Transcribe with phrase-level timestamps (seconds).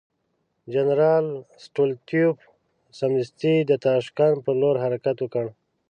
[0.73, 1.25] جنرال
[1.65, 2.37] ستولیتوف
[2.99, 5.45] سمدستي د تاشکند پر لور حرکت وکړ.